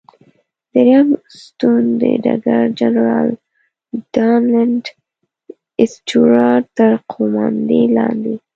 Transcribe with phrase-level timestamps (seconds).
[0.73, 1.09] دریم
[1.41, 3.29] ستون د ډګر جنرال
[4.13, 4.83] ډانلډ
[5.93, 8.35] سټیوارټ تر قوماندې لاندې.